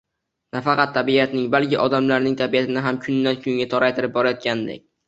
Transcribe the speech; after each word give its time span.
Nafaqat 0.55 0.95
tabiatning, 0.95 1.45
balki 1.57 1.79
odamlarning 1.83 2.35
tabiatini 2.43 2.87
ham 2.89 3.01
kundan-kunga 3.07 3.71
toraytirib 3.77 4.19
borayotgandek 4.19 4.87